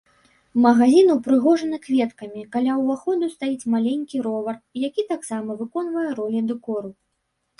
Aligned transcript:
Магазін 0.65 1.11
упрыгожаны 1.15 1.77
кветкамі, 1.83 2.41
каля 2.55 2.77
ўваходу 2.79 3.29
стаіць 3.35 3.69
маленькі 3.73 4.23
ровар, 4.27 4.55
які 4.87 5.03
таксама 5.13 5.51
выконвае 5.59 6.09
ролю 6.21 6.41
дэкору. 6.53 6.89